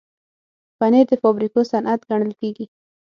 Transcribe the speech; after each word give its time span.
پنېر 0.77 1.05
د 1.09 1.13
فابریکو 1.21 1.59
صنعت 1.71 1.99
ګڼل 2.09 2.31
کېږي. 2.41 2.65